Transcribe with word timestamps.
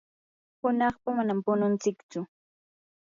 hunaqpa 0.61 1.09
manami 1.15 1.43
pununtsichu. 1.45 2.19